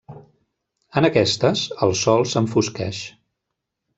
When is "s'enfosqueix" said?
2.33-3.03